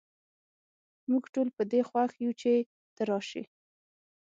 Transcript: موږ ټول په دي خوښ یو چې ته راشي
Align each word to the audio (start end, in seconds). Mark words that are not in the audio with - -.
موږ 1.09 1.23
ټول 1.33 1.47
په 1.57 1.63
دي 1.71 1.81
خوښ 1.89 2.11
یو 2.25 2.33
چې 2.41 2.53
ته 2.95 3.01
راشي 3.09 3.43